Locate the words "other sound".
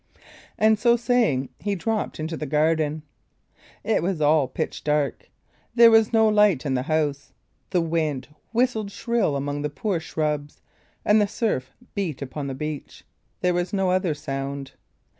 13.91-14.71